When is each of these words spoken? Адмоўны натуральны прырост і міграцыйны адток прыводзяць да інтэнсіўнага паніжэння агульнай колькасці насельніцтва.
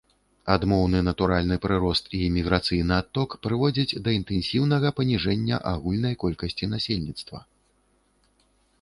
Адмоўны 0.53 1.01
натуральны 1.07 1.57
прырост 1.65 2.09
і 2.21 2.31
міграцыйны 2.39 2.93
адток 3.03 3.37
прыводзяць 3.45 3.97
да 4.07 4.17
інтэнсіўнага 4.19 4.87
паніжэння 5.03 5.63
агульнай 5.77 6.21
колькасці 6.27 6.65
насельніцтва. 6.77 7.39